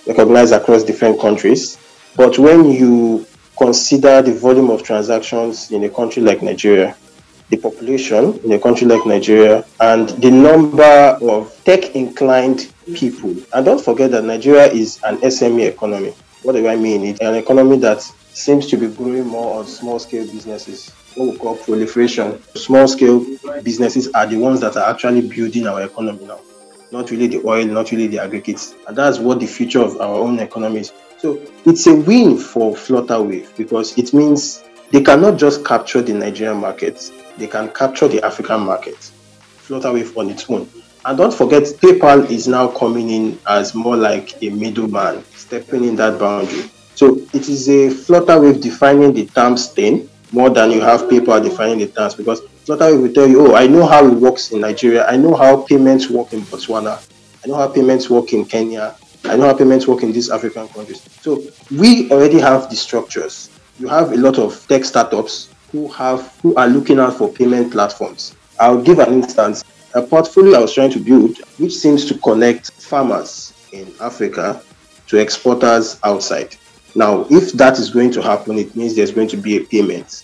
recognized 0.06 0.52
across 0.52 0.82
different 0.82 1.20
countries 1.20 1.78
but 2.16 2.38
when 2.38 2.70
you 2.70 3.26
consider 3.56 4.20
the 4.22 4.34
volume 4.34 4.70
of 4.70 4.82
transactions 4.82 5.70
in 5.70 5.84
a 5.84 5.88
country 5.88 6.22
like 6.22 6.42
Nigeria, 6.42 6.96
the 7.52 7.58
population 7.58 8.40
in 8.44 8.52
a 8.52 8.58
country 8.58 8.86
like 8.86 9.04
Nigeria, 9.04 9.62
and 9.80 10.08
the 10.08 10.30
number 10.30 10.82
of 10.82 11.54
tech 11.64 11.94
inclined 11.94 12.72
people, 12.94 13.36
and 13.52 13.66
don't 13.66 13.84
forget 13.84 14.10
that 14.10 14.24
Nigeria 14.24 14.72
is 14.72 14.98
an 15.04 15.18
SME 15.18 15.68
economy. 15.68 16.14
What 16.44 16.54
do 16.54 16.66
I 16.66 16.76
mean? 16.76 17.04
It's 17.04 17.20
an 17.20 17.34
economy 17.34 17.76
that 17.80 18.00
seems 18.32 18.66
to 18.68 18.78
be 18.78 18.88
growing 18.88 19.26
more 19.26 19.58
on 19.60 19.66
small 19.66 19.98
scale 19.98 20.24
businesses, 20.24 20.88
what 21.14 21.28
we 21.30 21.36
call 21.38 21.56
proliferation. 21.56 22.42
Small 22.54 22.88
scale 22.88 23.20
businesses 23.62 24.08
are 24.12 24.26
the 24.26 24.38
ones 24.38 24.60
that 24.60 24.74
are 24.78 24.88
actually 24.88 25.28
building 25.28 25.66
our 25.66 25.82
economy 25.82 26.24
now, 26.24 26.40
not 26.90 27.10
really 27.10 27.26
the 27.26 27.46
oil, 27.46 27.66
not 27.66 27.90
really 27.90 28.06
the 28.06 28.18
aggregates. 28.18 28.74
And 28.88 28.96
that's 28.96 29.18
what 29.18 29.40
the 29.40 29.46
future 29.46 29.80
of 29.80 30.00
our 30.00 30.14
own 30.14 30.38
economy 30.38 30.80
is. 30.80 30.92
So 31.18 31.38
it's 31.66 31.86
a 31.86 31.94
win 31.94 32.38
for 32.38 32.74
Flutterwave 32.74 33.54
because 33.58 33.96
it 33.98 34.14
means 34.14 34.64
they 34.92 35.02
cannot 35.02 35.38
just 35.38 35.64
capture 35.64 36.02
the 36.02 36.12
Nigerian 36.12 36.58
market, 36.58 37.10
they 37.38 37.46
can 37.46 37.70
capture 37.70 38.06
the 38.06 38.22
African 38.24 38.60
market. 38.60 39.10
Flutterwave 39.66 40.16
on 40.16 40.28
its 40.30 40.48
own. 40.50 40.68
And 41.04 41.18
don't 41.18 41.32
forget, 41.34 41.62
PayPal 41.64 42.30
is 42.30 42.46
now 42.46 42.68
coming 42.68 43.10
in 43.10 43.38
as 43.48 43.74
more 43.74 43.96
like 43.96 44.40
a 44.42 44.50
middleman, 44.50 45.24
stepping 45.34 45.84
in 45.84 45.96
that 45.96 46.20
boundary. 46.20 46.70
So 46.94 47.16
it 47.32 47.48
is 47.48 47.68
a 47.68 47.88
Flutterwave 47.88 48.60
defining 48.60 49.12
the 49.14 49.26
terms 49.26 49.68
thing 49.68 50.08
more 50.30 50.50
than 50.50 50.70
you 50.70 50.80
have 50.80 51.02
PayPal 51.02 51.42
defining 51.42 51.78
the 51.78 51.86
terms 51.86 52.14
because 52.14 52.42
Flutterwave 52.66 53.02
will 53.02 53.12
tell 53.12 53.28
you, 53.28 53.48
oh, 53.48 53.54
I 53.54 53.66
know 53.66 53.86
how 53.86 54.06
it 54.06 54.14
works 54.14 54.52
in 54.52 54.60
Nigeria, 54.60 55.06
I 55.06 55.16
know 55.16 55.34
how 55.34 55.62
payments 55.62 56.08
work 56.10 56.32
in 56.32 56.42
Botswana, 56.42 57.02
I 57.44 57.48
know 57.48 57.56
how 57.56 57.68
payments 57.68 58.08
work 58.10 58.32
in 58.32 58.44
Kenya, 58.44 58.94
I 59.24 59.36
know 59.36 59.46
how 59.46 59.54
payments 59.54 59.86
work 59.86 60.02
in 60.02 60.12
these 60.12 60.30
African 60.30 60.68
countries. 60.68 61.02
So 61.22 61.42
we 61.70 62.10
already 62.10 62.38
have 62.40 62.68
the 62.70 62.76
structures. 62.76 63.48
You 63.82 63.88
have 63.88 64.12
a 64.12 64.16
lot 64.16 64.38
of 64.38 64.64
tech 64.68 64.84
startups 64.84 65.48
who 65.72 65.88
have 65.88 66.38
who 66.40 66.54
are 66.54 66.68
looking 66.68 67.00
out 67.00 67.18
for 67.18 67.28
payment 67.28 67.72
platforms. 67.72 68.36
I'll 68.60 68.80
give 68.80 69.00
an 69.00 69.12
instance. 69.12 69.64
A 69.94 70.00
portfolio 70.00 70.58
I 70.58 70.60
was 70.60 70.72
trying 70.72 70.92
to 70.92 71.00
build, 71.00 71.38
which 71.58 71.74
seems 71.74 72.04
to 72.04 72.14
connect 72.18 72.70
farmers 72.70 73.52
in 73.72 73.92
Africa 74.00 74.62
to 75.08 75.16
exporters 75.16 75.98
outside. 76.04 76.54
Now, 76.94 77.26
if 77.28 77.54
that 77.54 77.80
is 77.80 77.90
going 77.90 78.12
to 78.12 78.22
happen, 78.22 78.56
it 78.56 78.76
means 78.76 78.94
there's 78.94 79.10
going 79.10 79.26
to 79.26 79.36
be 79.36 79.56
a 79.56 79.64
payment. 79.64 80.22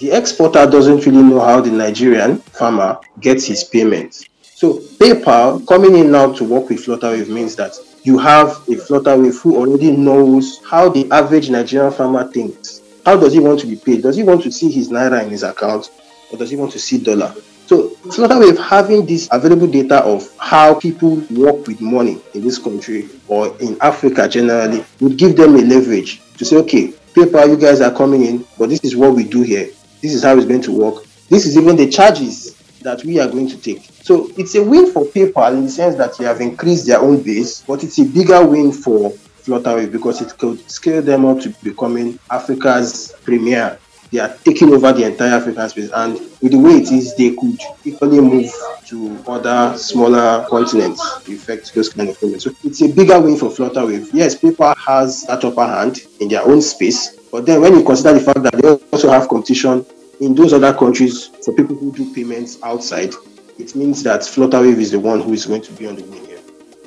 The 0.00 0.10
exporter 0.12 0.66
doesn't 0.66 1.06
really 1.06 1.22
know 1.22 1.40
how 1.40 1.62
the 1.62 1.70
Nigerian 1.70 2.40
farmer 2.40 2.98
gets 3.20 3.46
his 3.46 3.64
payment. 3.64 4.28
So 4.42 4.80
PayPal 5.00 5.66
coming 5.66 5.96
in 5.96 6.10
now 6.12 6.34
to 6.34 6.44
work 6.44 6.68
with 6.68 6.84
Flutterwave 6.84 7.30
means 7.30 7.56
that 7.56 7.72
you 8.02 8.18
have 8.18 8.48
a 8.68 8.76
Flutterwave 8.76 9.40
who 9.40 9.56
already 9.56 9.92
knows 9.92 10.60
how 10.66 10.90
the 10.90 11.10
average 11.10 11.48
Nigerian 11.48 11.90
farmer 11.90 12.30
thinks. 12.30 12.77
How 13.08 13.16
does 13.16 13.32
he 13.32 13.40
want 13.40 13.58
to 13.60 13.66
be 13.66 13.76
paid? 13.76 14.02
Does 14.02 14.16
he 14.16 14.22
want 14.22 14.42
to 14.42 14.52
see 14.52 14.70
his 14.70 14.90
naira 14.90 15.22
in 15.22 15.30
his 15.30 15.42
account, 15.42 15.90
or 16.30 16.36
does 16.36 16.50
he 16.50 16.56
want 16.56 16.72
to 16.72 16.78
see 16.78 16.98
dollar? 16.98 17.34
So 17.64 17.88
Flutterwave 18.04 18.58
having 18.58 19.06
this 19.06 19.30
available 19.32 19.66
data 19.66 20.04
of 20.04 20.30
how 20.36 20.74
people 20.74 21.22
work 21.30 21.66
with 21.66 21.80
money 21.80 22.20
in 22.34 22.42
this 22.42 22.58
country 22.58 23.08
or 23.26 23.56
in 23.60 23.78
Africa 23.80 24.28
generally 24.28 24.84
would 25.00 25.16
give 25.16 25.38
them 25.38 25.54
a 25.54 25.60
leverage 25.60 26.20
to 26.36 26.44
say, 26.44 26.56
okay, 26.56 26.88
PayPal, 27.14 27.48
you 27.48 27.56
guys 27.56 27.80
are 27.80 27.94
coming 27.94 28.26
in, 28.26 28.44
but 28.58 28.68
this 28.68 28.80
is 28.80 28.94
what 28.94 29.14
we 29.14 29.24
do 29.24 29.40
here. 29.40 29.70
This 30.02 30.12
is 30.12 30.22
how 30.22 30.36
it's 30.36 30.44
going 30.44 30.60
to 30.60 30.72
work. 30.72 31.06
This 31.30 31.46
is 31.46 31.56
even 31.56 31.76
the 31.76 31.88
charges 31.88 32.56
that 32.82 33.02
we 33.04 33.18
are 33.20 33.26
going 33.26 33.48
to 33.48 33.56
take. 33.56 33.88
So 34.02 34.30
it's 34.36 34.54
a 34.54 34.62
win 34.62 34.92
for 34.92 35.06
PayPal 35.06 35.54
in 35.54 35.64
the 35.64 35.70
sense 35.70 35.96
that 35.96 36.18
they 36.18 36.26
have 36.26 36.42
increased 36.42 36.86
their 36.86 37.00
own 37.00 37.22
base, 37.22 37.62
but 37.62 37.82
it's 37.82 37.98
a 38.00 38.04
bigger 38.04 38.44
win 38.46 38.70
for 38.70 39.14
Flutterwave 39.48 39.90
because 39.90 40.20
it 40.20 40.36
could 40.36 40.70
scale 40.70 41.00
them 41.00 41.24
up 41.24 41.40
to 41.40 41.48
becoming 41.62 42.18
Africa's 42.30 43.14
premier. 43.24 43.78
They 44.12 44.20
are 44.20 44.34
taking 44.44 44.72
over 44.72 44.92
the 44.92 45.04
entire 45.04 45.34
African 45.34 45.68
space, 45.68 45.90
and 45.92 46.14
with 46.40 46.52
the 46.52 46.58
way 46.58 46.72
it 46.72 46.90
is, 46.90 47.14
they 47.16 47.34
could 47.34 47.58
equally 47.84 48.20
move 48.20 48.50
to 48.86 49.18
other 49.26 49.76
smaller 49.76 50.46
continents 50.48 51.22
to 51.24 51.32
effect 51.32 51.74
those 51.74 51.90
kind 51.90 52.08
of 52.08 52.18
payments. 52.18 52.44
So 52.44 52.52
it's 52.64 52.80
a 52.80 52.88
bigger 52.88 53.20
win 53.20 53.36
for 53.36 53.50
Flutterwave. 53.50 54.08
Yes, 54.14 54.34
PayPal 54.34 54.74
has 54.78 55.24
that 55.24 55.44
upper 55.44 55.66
hand 55.66 56.06
in 56.20 56.28
their 56.28 56.42
own 56.42 56.62
space, 56.62 57.16
but 57.30 57.44
then 57.44 57.60
when 57.60 57.74
you 57.74 57.84
consider 57.84 58.14
the 58.14 58.20
fact 58.20 58.42
that 58.44 58.54
they 58.54 58.68
also 58.68 59.10
have 59.10 59.28
competition 59.28 59.84
in 60.20 60.34
those 60.34 60.54
other 60.54 60.72
countries 60.72 61.26
for 61.44 61.52
people 61.54 61.76
who 61.76 61.92
do 61.92 62.14
payments 62.14 62.58
outside, 62.62 63.12
it 63.58 63.74
means 63.74 64.02
that 64.04 64.22
Flutterwave 64.22 64.78
is 64.78 64.90
the 64.92 65.00
one 65.00 65.20
who 65.20 65.34
is 65.34 65.44
going 65.44 65.62
to 65.62 65.72
be 65.72 65.86
on 65.86 65.96
the 65.96 66.04
win 66.04 66.24
here. 66.24 66.37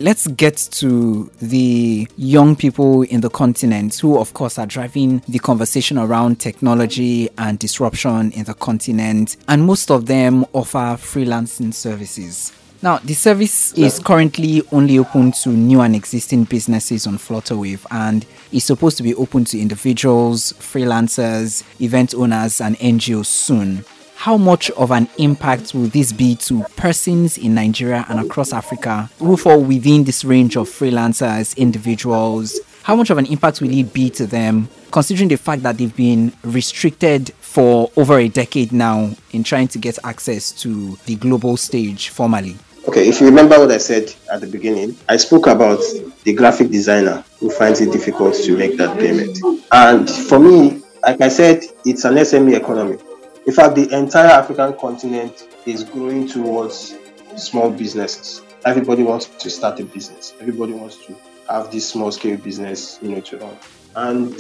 Let's 0.02 0.26
get 0.26 0.58
to 0.72 1.30
the 1.44 2.08
young 2.18 2.56
people 2.56 3.04
in 3.04 3.22
the 3.22 3.30
continent 3.30 4.00
who, 4.00 4.18
of 4.18 4.34
course, 4.34 4.58
are 4.58 4.66
driving 4.66 5.22
the 5.28 5.38
conversation 5.38 6.00
around 6.00 6.40
technology 6.40 7.30
and 7.38 7.60
disruption 7.60 8.32
in 8.32 8.46
the 8.46 8.56
continent, 8.56 9.38
and 9.48 9.64
most 9.64 9.92
of 9.92 10.08
them 10.08 10.44
offer 10.54 10.98
freelancing 10.98 11.72
services. 11.72 12.52
Now, 12.82 12.98
the 12.98 13.14
service 13.14 13.74
is 13.74 14.00
currently 14.00 14.64
only 14.72 14.98
open 14.98 15.34
to 15.44 15.50
new 15.50 15.82
and 15.82 15.96
existing 15.96 16.46
businesses 16.46 17.06
on 17.06 17.20
Flutterwave 17.20 17.86
and 17.92 18.26
is 18.52 18.64
supposed 18.64 18.98
to 18.98 19.04
be 19.04 19.14
open 19.14 19.46
to 19.46 19.60
individuals, 19.60 20.54
freelancers, 20.54 21.64
event 21.80 22.16
owners, 22.16 22.60
and 22.60 22.76
NGOs 22.80 23.28
soon. 23.28 23.86
How 24.22 24.38
much 24.38 24.70
of 24.78 24.92
an 24.92 25.10
impact 25.18 25.74
will 25.74 25.88
this 25.88 26.14
be 26.14 26.36
to 26.36 26.64
persons 26.76 27.40
in 27.40 27.56
Nigeria 27.56 28.06
and 28.08 28.20
across 28.20 28.54
Africa 28.54 29.10
who 29.18 29.36
fall 29.36 29.60
within 29.60 30.04
this 30.04 30.24
range 30.24 30.56
of 30.56 30.70
freelancers, 30.70 31.58
individuals? 31.58 32.60
How 32.84 32.96
much 32.96 33.10
of 33.10 33.18
an 33.18 33.26
impact 33.26 33.62
will 33.62 33.74
it 33.76 33.92
be 33.92 34.12
to 34.12 34.28
them, 34.28 34.70
considering 34.92 35.28
the 35.28 35.38
fact 35.38 35.64
that 35.64 35.80
they've 35.80 35.96
been 35.96 36.34
restricted 36.44 37.32
for 37.40 37.90
over 37.98 38.20
a 38.20 38.28
decade 38.28 38.72
now 38.72 39.10
in 39.32 39.44
trying 39.44 39.70
to 39.70 39.80
get 39.80 39.98
access 40.04 40.52
to 40.62 41.00
the 41.08 41.16
global 41.16 41.58
stage 41.58 42.10
formally? 42.10 42.58
Okay, 42.88 43.10
if 43.10 43.22
you 43.22 43.26
remember 43.26 43.58
what 43.58 43.72
I 43.72 43.80
said 43.80 44.14
at 44.32 44.42
the 44.42 44.48
beginning, 44.48 44.96
I 45.10 45.18
spoke 45.18 45.48
about 45.48 45.82
the 46.26 46.34
graphic 46.34 46.70
designer 46.70 47.24
who 47.40 47.50
finds 47.50 47.82
it 47.82 47.92
difficult 47.92 48.36
to 48.36 48.56
make 48.56 48.78
that 48.78 49.00
payment. 49.00 49.40
And 49.72 50.08
for 50.08 50.38
me, 50.38 50.84
like 51.02 51.22
I 51.22 51.30
said, 51.30 51.64
it's 51.86 52.06
an 52.06 52.14
SME 52.18 52.56
economy. 52.56 53.00
In 53.48 53.54
fact, 53.54 53.76
the 53.76 53.90
entire 53.98 54.28
African 54.28 54.74
continent 54.78 55.48
is 55.66 55.84
growing 55.84 56.28
towards 56.28 56.96
small 57.38 57.72
businesses. 57.72 58.44
Everybody 58.66 59.02
wants 59.02 59.26
to 59.26 59.50
start 59.50 59.80
a 59.80 59.84
business. 59.84 60.36
Everybody 60.40 60.74
wants 60.74 61.04
to 61.08 61.16
have 61.50 61.72
this 61.72 61.90
small 61.90 62.12
scale 62.12 62.38
business, 62.38 63.00
you 63.02 63.10
know, 63.10 63.22
to 63.22 63.38
run. 63.38 63.58
And 63.96 64.34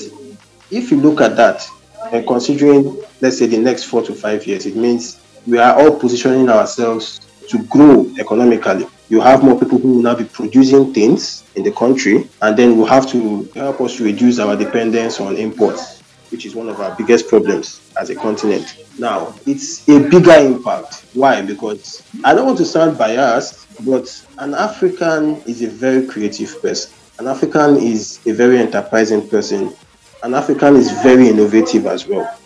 if 0.69 0.91
you 0.91 0.97
look 0.97 1.19
at 1.19 1.35
that, 1.37 1.67
and 2.11 2.25
considering, 2.27 3.01
let's 3.21 3.39
say, 3.39 3.47
the 3.47 3.57
next 3.57 3.83
four 3.83 4.03
to 4.03 4.13
five 4.13 4.45
years, 4.45 4.65
it 4.67 4.75
means 4.75 5.19
we 5.47 5.57
are 5.57 5.79
all 5.79 5.99
positioning 5.99 6.49
ourselves 6.49 7.21
to 7.49 7.63
grow 7.65 8.05
economically. 8.19 8.85
You 9.09 9.19
have 9.21 9.43
more 9.43 9.59
people 9.59 9.77
who 9.77 9.95
will 9.95 10.01
now 10.03 10.15
be 10.15 10.25
producing 10.25 10.93
things 10.93 11.43
in 11.55 11.63
the 11.63 11.71
country, 11.71 12.29
and 12.41 12.55
then 12.55 12.77
we'll 12.77 12.85
have 12.85 13.09
to 13.09 13.49
help 13.55 13.81
us 13.81 13.99
reduce 13.99 14.39
our 14.39 14.55
dependence 14.55 15.19
on 15.19 15.35
imports, 15.35 16.00
which 16.31 16.45
is 16.45 16.55
one 16.55 16.69
of 16.69 16.79
our 16.79 16.95
biggest 16.95 17.27
problems 17.27 17.81
as 17.99 18.09
a 18.09 18.15
continent. 18.15 18.85
Now, 18.97 19.33
it's 19.45 19.87
a 19.89 19.99
bigger 19.99 20.33
impact. 20.33 21.05
Why? 21.13 21.41
Because 21.41 22.03
I 22.23 22.33
don't 22.33 22.45
want 22.45 22.57
to 22.59 22.65
sound 22.65 22.97
biased, 22.97 23.85
but 23.85 24.25
an 24.37 24.53
African 24.53 25.41
is 25.43 25.61
a 25.61 25.67
very 25.67 26.05
creative 26.07 26.61
person. 26.61 26.93
An 27.19 27.27
African 27.27 27.77
is 27.77 28.19
a 28.25 28.33
very 28.33 28.57
enterprising 28.57 29.27
person. 29.27 29.73
An 30.23 30.33
African 30.33 30.75
is 30.75 30.91
very 31.03 31.29
innovative 31.29 31.85
as 31.85 32.07
well. 32.07 32.37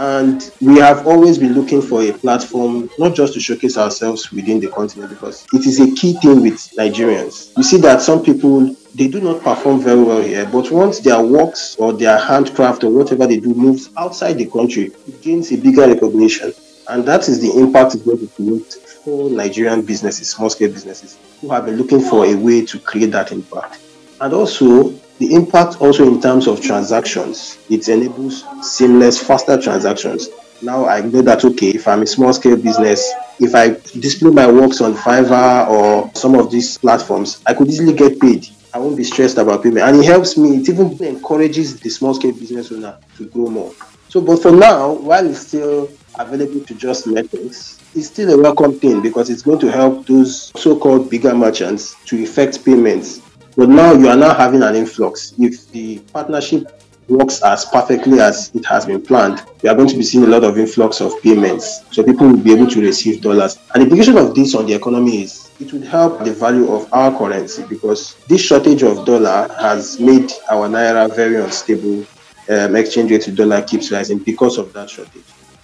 And 0.00 0.50
we 0.62 0.78
have 0.78 1.06
always 1.06 1.36
been 1.36 1.52
looking 1.52 1.82
for 1.82 2.00
a 2.02 2.10
platform, 2.10 2.88
not 2.98 3.14
just 3.14 3.34
to 3.34 3.40
showcase 3.40 3.76
ourselves 3.76 4.32
within 4.32 4.58
the 4.58 4.68
continent, 4.68 5.10
because 5.10 5.46
it 5.52 5.66
is 5.66 5.78
a 5.78 5.94
key 5.94 6.14
thing 6.14 6.40
with 6.40 6.56
Nigerians. 6.78 7.54
You 7.58 7.62
see 7.62 7.76
that 7.82 8.00
some 8.00 8.22
people 8.22 8.74
they 8.94 9.08
do 9.08 9.20
not 9.20 9.42
perform 9.42 9.82
very 9.82 10.02
well 10.02 10.22
here, 10.22 10.48
but 10.50 10.70
once 10.70 11.00
their 11.00 11.20
works 11.20 11.76
or 11.76 11.92
their 11.92 12.16
handcraft 12.16 12.82
or 12.82 12.90
whatever 12.90 13.26
they 13.26 13.40
do 13.40 13.52
moves 13.52 13.90
outside 13.98 14.38
the 14.38 14.46
country, 14.46 14.84
it 15.06 15.20
gains 15.20 15.52
a 15.52 15.58
bigger 15.58 15.86
recognition. 15.86 16.54
And 16.88 17.04
that 17.04 17.28
is 17.28 17.42
the 17.42 17.60
impact 17.60 17.94
it's 17.94 18.02
going 18.02 18.20
to 18.20 18.26
create 18.28 18.72
for 19.04 19.28
Nigerian 19.28 19.82
businesses, 19.82 20.30
small 20.30 20.48
scale 20.48 20.72
businesses, 20.72 21.18
who 21.42 21.50
have 21.50 21.66
been 21.66 21.76
looking 21.76 22.00
for 22.00 22.24
a 22.24 22.34
way 22.34 22.64
to 22.64 22.78
create 22.78 23.12
that 23.12 23.32
impact. 23.32 23.78
And 24.20 24.34
also, 24.34 24.90
the 25.18 25.34
impact 25.34 25.80
also 25.80 26.06
in 26.06 26.20
terms 26.20 26.46
of 26.46 26.60
transactions, 26.60 27.58
it 27.70 27.88
enables 27.88 28.44
seamless, 28.62 29.22
faster 29.22 29.60
transactions. 29.60 30.28
Now 30.62 30.86
I 30.86 31.00
know 31.00 31.22
that 31.22 31.42
okay, 31.42 31.70
if 31.70 31.88
I'm 31.88 32.02
a 32.02 32.06
small 32.06 32.32
scale 32.34 32.56
business, 32.56 33.10
if 33.38 33.54
I 33.54 33.70
display 33.98 34.30
my 34.30 34.50
works 34.50 34.82
on 34.82 34.94
Fiverr 34.94 35.68
or 35.68 36.10
some 36.14 36.34
of 36.34 36.50
these 36.50 36.76
platforms, 36.76 37.42
I 37.46 37.54
could 37.54 37.68
easily 37.68 37.94
get 37.94 38.20
paid. 38.20 38.46
I 38.74 38.78
won't 38.78 38.96
be 38.96 39.04
stressed 39.04 39.38
about 39.38 39.62
payment. 39.62 39.86
And 39.86 39.98
it 39.98 40.04
helps 40.04 40.36
me, 40.36 40.58
it 40.58 40.68
even 40.68 41.02
encourages 41.02 41.80
the 41.80 41.88
small 41.88 42.12
scale 42.12 42.32
business 42.32 42.70
owner 42.70 42.98
to 43.16 43.26
grow 43.26 43.48
more. 43.48 43.72
So, 44.10 44.20
but 44.20 44.42
for 44.42 44.52
now, 44.52 44.92
while 44.92 45.26
it's 45.26 45.46
still 45.46 45.90
available 46.18 46.60
to 46.60 46.74
just 46.74 47.06
merchants, 47.06 47.78
it's 47.94 48.08
still 48.08 48.38
a 48.38 48.40
welcome 48.40 48.78
thing 48.78 49.00
because 49.00 49.30
it's 49.30 49.42
going 49.42 49.60
to 49.60 49.70
help 49.70 50.06
those 50.06 50.52
so 50.60 50.78
called 50.78 51.08
bigger 51.08 51.34
merchants 51.34 51.96
to 52.04 52.22
effect 52.22 52.64
payments 52.64 53.22
but 53.56 53.68
now 53.68 53.92
you 53.92 54.08
are 54.08 54.16
now 54.16 54.34
having 54.34 54.62
an 54.62 54.74
influx. 54.74 55.34
If 55.38 55.70
the 55.72 55.98
partnership 56.12 56.80
works 57.08 57.42
as 57.42 57.64
perfectly 57.64 58.20
as 58.20 58.54
it 58.54 58.64
has 58.66 58.86
been 58.86 59.02
planned, 59.02 59.44
we 59.62 59.68
are 59.68 59.74
going 59.74 59.88
to 59.88 59.96
be 59.96 60.02
seeing 60.02 60.24
a 60.24 60.28
lot 60.28 60.44
of 60.44 60.58
influx 60.58 61.00
of 61.00 61.12
payments. 61.22 61.84
So 61.90 62.02
people 62.02 62.28
will 62.28 62.36
be 62.36 62.52
able 62.52 62.68
to 62.68 62.80
receive 62.80 63.20
dollars. 63.20 63.58
And 63.74 63.82
the 63.82 63.86
implication 63.86 64.16
of 64.16 64.34
this 64.34 64.54
on 64.54 64.66
the 64.66 64.74
economy 64.74 65.24
is 65.24 65.50
it 65.60 65.72
would 65.72 65.84
help 65.84 66.24
the 66.24 66.32
value 66.32 66.72
of 66.72 66.92
our 66.92 67.16
currency 67.16 67.64
because 67.68 68.14
this 68.28 68.40
shortage 68.40 68.82
of 68.82 69.04
dollar 69.04 69.48
has 69.58 69.98
made 70.00 70.32
our 70.50 70.68
naira 70.68 71.14
very 71.14 71.36
unstable. 71.36 72.06
Um, 72.48 72.74
exchange 72.74 73.10
rate 73.10 73.22
to 73.22 73.32
dollar 73.32 73.62
keeps 73.62 73.92
rising 73.92 74.18
because 74.18 74.58
of 74.58 74.72
that 74.72 74.90
shortage. 74.90 75.22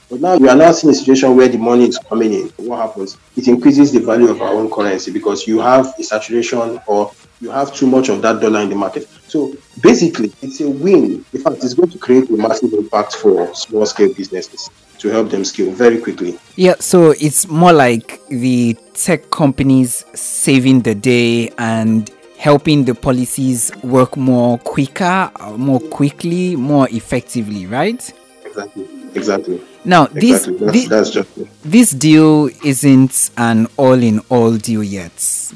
But 0.09 0.21
now 0.21 0.37
we 0.37 0.49
are 0.49 0.55
now 0.55 0.71
seeing 0.71 0.93
a 0.93 0.95
situation 0.95 1.35
where 1.37 1.49
the 1.49 1.59
money 1.59 1.89
is 1.89 1.99
coming 1.99 2.33
in. 2.33 2.49
What 2.65 2.87
happens? 2.87 3.17
It 3.37 3.49
increases 3.49 3.91
the 3.91 3.99
value 3.99 4.29
of 4.29 4.41
our 4.41 4.55
own 4.55 4.71
currency 4.71 5.11
because 5.11 5.49
you 5.49 5.59
have 5.59 5.93
a 5.99 6.03
saturation 6.05 6.81
or 6.87 7.11
you 7.41 7.51
have 7.51 7.75
too 7.75 7.87
much 7.87 8.09
of 8.09 8.23
that 8.23 8.41
dollar 8.41 8.61
in 8.61 8.71
the 8.71 8.75
market. 8.75 9.09
So 9.29 9.55
basically, 9.83 10.33
it's 10.43 10.61
a 10.61 10.69
win. 10.69 11.25
In 11.33 11.41
fact, 11.41 11.57
it's 11.63 11.75
going 11.75 11.91
to 11.91 11.99
create 11.99 12.29
a 12.31 12.37
massive 12.37 12.73
impact 12.73 13.17
for 13.17 13.55
small 13.55 13.87
scale 13.87 14.13
businesses 14.13 14.71
to 14.99 15.09
help 15.09 15.31
them 15.31 15.45
scale 15.45 15.71
very 15.73 15.99
quickly. 15.99 16.39
Yeah, 16.57 16.75
so 16.81 17.11
it's 17.11 17.49
more 17.49 17.73
like 17.73 18.21
the 18.29 18.77
tech 18.95 19.31
companies 19.31 20.05
saving 20.15 20.81
the 20.83 20.95
day 20.95 21.51
and 21.59 22.11
helping 22.39 22.85
the 22.85 22.95
policies 22.95 23.71
work 23.83 24.17
more 24.17 24.59
quicker, 24.59 25.31
uh, 25.37 25.57
more 25.57 25.81
quickly, 25.81 26.57
more 26.57 26.89
effectively, 26.91 27.67
right? 27.67 28.13
Exactly. 28.45 28.89
Exactly. 29.15 29.61
Now, 29.87 30.07
this, 30.07 30.47
that's, 30.47 30.73
this, 30.73 30.89
that's 30.89 31.11
just 31.11 31.39
it. 31.39 31.49
this 31.63 31.91
deal 31.93 32.51
isn't 32.65 33.31
an 33.37 33.69
all 33.77 33.93
in 33.93 34.19
all 34.31 34.57
deal 34.57 34.83
yet 34.83 35.13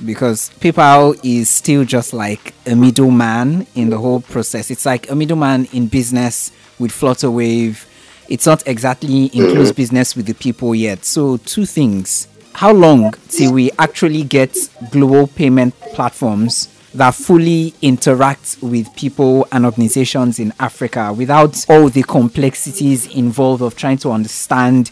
because 0.06 0.50
PayPal 0.60 1.18
is 1.24 1.50
still 1.50 1.84
just 1.84 2.12
like 2.12 2.54
a 2.64 2.76
middleman 2.76 3.66
in 3.74 3.90
the 3.90 3.98
whole 3.98 4.20
process. 4.20 4.70
It's 4.70 4.86
like 4.86 5.10
a 5.10 5.16
middleman 5.16 5.66
in 5.72 5.88
business 5.88 6.52
with 6.78 6.92
Flutterwave. 6.92 7.84
It's 8.28 8.46
not 8.46 8.62
exactly 8.68 9.24
in 9.24 9.30
mm-hmm. 9.30 9.52
close 9.52 9.72
business 9.72 10.14
with 10.14 10.26
the 10.26 10.34
people 10.34 10.76
yet. 10.76 11.04
So, 11.04 11.38
two 11.38 11.66
things. 11.66 12.28
How 12.52 12.72
long 12.72 13.12
till 13.28 13.52
we 13.52 13.72
actually 13.80 14.22
get 14.22 14.56
global 14.92 15.26
payment 15.26 15.74
platforms 15.94 16.68
that 16.94 17.14
fully 17.14 17.72
interacts 17.82 18.60
with 18.62 18.94
people 18.96 19.46
and 19.52 19.64
organizations 19.64 20.38
in 20.38 20.52
Africa 20.58 21.12
without 21.16 21.64
all 21.70 21.88
the 21.88 22.02
complexities 22.02 23.06
involved 23.14 23.62
of 23.62 23.76
trying 23.76 23.98
to 23.98 24.10
understand 24.10 24.90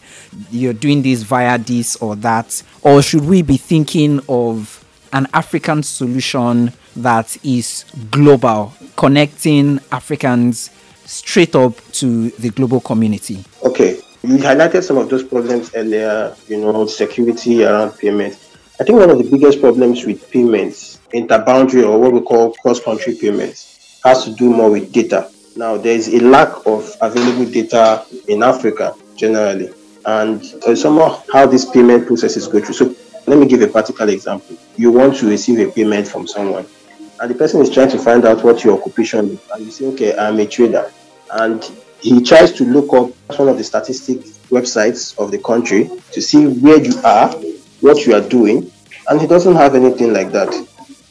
you're 0.49 0.73
doing 0.73 1.01
this 1.01 1.23
via 1.23 1.57
this 1.57 1.95
or 1.97 2.15
that? 2.17 2.63
Or 2.81 3.01
should 3.01 3.25
we 3.25 3.41
be 3.41 3.57
thinking 3.57 4.21
of 4.29 4.85
an 5.11 5.27
African 5.33 5.83
solution 5.83 6.71
that 6.95 7.37
is 7.43 7.85
global, 8.11 8.73
connecting 8.95 9.79
Africans 9.91 10.69
straight 11.05 11.55
up 11.55 11.75
to 11.93 12.29
the 12.31 12.49
global 12.49 12.79
community? 12.79 13.43
Okay. 13.63 13.99
You 14.21 14.37
highlighted 14.37 14.83
some 14.83 14.97
of 14.97 15.09
those 15.09 15.23
problems 15.23 15.71
earlier, 15.75 16.35
you 16.47 16.59
know, 16.59 16.85
security 16.85 17.63
around 17.63 17.97
payment. 17.97 18.37
I 18.79 18.85
think 18.85 18.97
one 18.97 19.09
of 19.09 19.17
the 19.17 19.29
biggest 19.29 19.59
problems 19.59 20.05
with 20.05 20.31
payments 20.31 20.99
interboundary 21.13 21.83
or 21.85 21.99
what 21.99 22.13
we 22.13 22.21
call 22.21 22.53
cross-country 22.53 23.15
payments 23.15 23.99
has 24.05 24.23
to 24.23 24.33
do 24.33 24.49
more 24.49 24.71
with 24.71 24.93
data. 24.93 25.29
Now, 25.57 25.75
there 25.75 25.95
is 25.95 26.07
a 26.13 26.19
lack 26.21 26.65
of 26.65 26.95
available 27.01 27.51
data 27.51 28.05
in 28.29 28.41
Africa 28.41 28.95
generally, 29.17 29.73
and 30.05 30.41
uh, 30.65 30.75
somehow 30.75 31.21
how 31.33 31.45
this 31.45 31.65
payment 31.65 32.07
processes 32.07 32.47
go 32.47 32.61
through. 32.61 32.75
So, 32.75 32.95
let 33.27 33.37
me 33.37 33.47
give 33.47 33.61
a 33.61 33.67
practical 33.67 34.07
example. 34.07 34.55
You 34.77 34.91
want 34.91 35.17
to 35.17 35.29
receive 35.29 35.59
a 35.59 35.69
payment 35.71 36.07
from 36.07 36.25
someone. 36.25 36.65
and 37.19 37.29
the 37.29 37.35
person 37.35 37.61
is 37.61 37.69
trying 37.69 37.89
to 37.89 37.99
find 37.99 38.25
out 38.25 38.43
what 38.43 38.63
your 38.63 38.79
occupation 38.79 39.31
is, 39.31 39.39
and 39.53 39.65
you 39.65 39.71
say, 39.71 39.85
okay, 39.87 40.17
I'm 40.17 40.39
a 40.39 40.45
trader, 40.45 40.89
and 41.31 41.69
he 41.99 42.23
tries 42.23 42.53
to 42.53 42.63
look 42.63 42.93
up 42.93 43.11
one 43.37 43.49
of 43.49 43.57
the 43.57 43.63
statistic 43.63 44.19
websites 44.49 45.17
of 45.19 45.31
the 45.31 45.37
country 45.39 45.89
to 46.13 46.21
see 46.21 46.47
where 46.47 46.81
you 46.81 46.93
are, 47.03 47.29
what 47.81 48.05
you 48.05 48.13
are 48.13 48.27
doing, 48.27 48.71
and 49.09 49.21
he 49.21 49.27
doesn't 49.27 49.55
have 49.55 49.75
anything 49.75 50.13
like 50.13 50.31
that. 50.31 50.53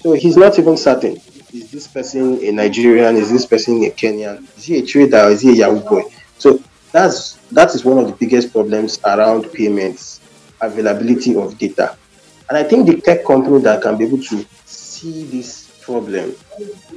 So 0.01 0.13
he's 0.13 0.37
not 0.37 0.59
even 0.59 0.77
certain. 0.77 1.21
Is 1.53 1.71
this 1.71 1.89
person 1.89 2.39
a 2.43 2.53
Nigerian? 2.53 3.17
Is 3.17 3.31
this 3.31 3.47
person 3.47 3.83
a 3.85 3.91
Kenyan? 3.91 4.47
Is 4.57 4.65
he 4.65 4.79
a 4.79 4.87
trader 4.87 5.29
is 5.29 5.41
he 5.41 5.51
a 5.51 5.55
Yahoo 5.55 5.81
boy? 5.81 6.03
So 6.39 6.63
that's 6.93 7.35
that 7.53 7.75
is 7.75 7.85
one 7.85 7.99
of 7.99 8.07
the 8.07 8.13
biggest 8.13 8.53
problems 8.53 9.01
around 9.05 9.53
payments, 9.53 10.21
availability 10.61 11.37
of 11.37 11.59
data. 11.59 11.97
And 12.49 12.57
I 12.57 12.65
think 12.65 12.87
the 12.87 13.01
tech 13.01 13.25
company 13.25 13.61
that 13.63 13.83
can 13.83 13.97
be 13.97 14.05
able 14.05 14.23
to 14.23 14.47
see 14.65 15.25
this 15.25 15.69
problem 15.81 16.35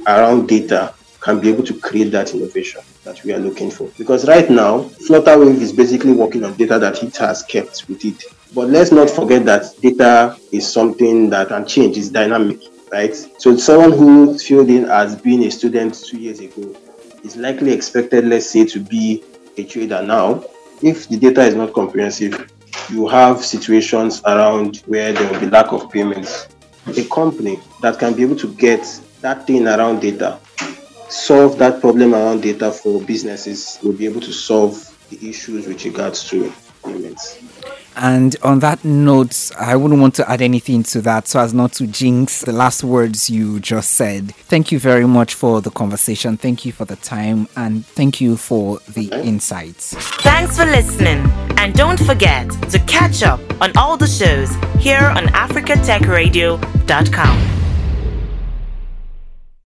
around 0.06 0.48
data 0.48 0.94
can 1.20 1.40
be 1.40 1.48
able 1.48 1.62
to 1.64 1.78
create 1.78 2.10
that 2.10 2.34
innovation 2.34 2.82
that 3.04 3.22
we 3.24 3.32
are 3.32 3.38
looking 3.38 3.70
for. 3.70 3.88
Because 3.96 4.26
right 4.26 4.50
now, 4.50 4.82
Flutterwave 5.08 5.60
is 5.60 5.72
basically 5.72 6.12
working 6.12 6.44
on 6.44 6.54
data 6.54 6.78
that 6.78 7.02
it 7.02 7.16
has 7.16 7.42
kept 7.42 7.88
with 7.88 8.04
it. 8.04 8.24
But 8.54 8.68
let's 8.68 8.92
not 8.92 9.08
forget 9.08 9.46
that 9.46 9.74
data 9.80 10.38
is 10.50 10.70
something 10.70 11.30
that 11.30 11.48
can 11.48 11.66
change, 11.66 11.96
it's 11.96 12.10
dynamic, 12.10 12.60
right? 12.92 13.14
So 13.38 13.56
someone 13.56 13.92
who 13.92 14.38
filled 14.38 14.68
in 14.68 14.84
as 14.86 15.16
being 15.16 15.44
a 15.44 15.50
student 15.50 15.94
two 15.94 16.18
years 16.18 16.40
ago 16.40 16.76
is 17.24 17.36
likely 17.36 17.72
expected, 17.72 18.26
let's 18.26 18.50
say, 18.50 18.66
to 18.66 18.80
be 18.80 19.24
a 19.56 19.64
trader 19.64 20.02
now. 20.02 20.44
If 20.82 21.08
the 21.08 21.16
data 21.16 21.42
is 21.42 21.54
not 21.54 21.72
comprehensive, 21.72 22.52
you 22.90 23.08
have 23.08 23.42
situations 23.42 24.20
around 24.26 24.78
where 24.86 25.12
there 25.12 25.32
will 25.32 25.40
be 25.40 25.48
lack 25.48 25.72
of 25.72 25.90
payments. 25.90 26.48
A 26.86 27.04
company 27.04 27.58
that 27.80 27.98
can 27.98 28.12
be 28.12 28.22
able 28.22 28.36
to 28.36 28.52
get 28.54 28.84
that 29.22 29.46
thing 29.46 29.66
around 29.66 30.00
data 30.00 30.38
solve 31.08 31.58
that 31.58 31.80
problem 31.80 32.14
around 32.14 32.42
data 32.42 32.72
for 32.72 33.00
businesses 33.02 33.78
will 33.82 33.92
be 33.92 34.06
able 34.06 34.20
to 34.20 34.32
solve 34.32 34.74
the 35.10 35.28
issues 35.28 35.66
with 35.66 35.84
regards 35.84 36.28
to 36.28 36.52
payments. 36.84 37.38
And 37.96 38.36
on 38.42 38.58
that 38.60 38.84
note, 38.84 39.50
I 39.58 39.74
wouldn't 39.76 40.00
want 40.00 40.14
to 40.16 40.30
add 40.30 40.42
anything 40.42 40.82
to 40.84 41.00
that 41.02 41.28
so 41.28 41.40
as 41.40 41.52
not 41.54 41.72
to 41.74 41.86
jinx 41.86 42.40
the 42.40 42.52
last 42.52 42.82
words 42.84 43.30
you 43.30 43.60
just 43.60 43.92
said. 43.92 44.34
Thank 44.34 44.72
you 44.72 44.78
very 44.78 45.06
much 45.06 45.34
for 45.34 45.60
the 45.60 45.70
conversation. 45.70 46.36
Thank 46.36 46.64
you 46.64 46.72
for 46.72 46.84
the 46.84 46.96
time 46.96 47.48
and 47.56 47.86
thank 47.86 48.20
you 48.20 48.36
for 48.36 48.78
the 48.88 49.10
insights. 49.24 49.94
Thanks 50.22 50.56
for 50.56 50.64
listening. 50.64 51.18
And 51.58 51.74
don't 51.74 52.00
forget 52.00 52.50
to 52.70 52.78
catch 52.80 53.22
up 53.22 53.40
on 53.60 53.70
all 53.76 53.96
the 53.96 54.06
shows 54.06 54.50
here 54.82 55.04
on 55.04 55.26
AfricaTechRadio.com. 55.28 57.61